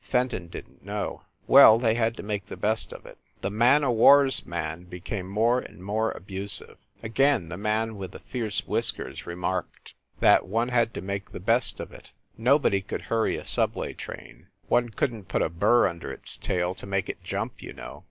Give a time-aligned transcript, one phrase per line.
[0.03, 1.21] Fenton didn t know.
[1.45, 3.19] Well, they had to make the best of it.
[3.41, 6.79] The man o war s man became more and more abusive.
[7.03, 10.93] Again the man with the fierce whiskers remarked 190 FIND THE WOMAN that one had
[10.95, 12.13] to make the best of it.
[12.35, 14.47] Nobody could hurry a subway train.
[14.69, 17.71] One couldn t put a burr un der its tail to make it jump, you
[17.73, 17.99] know.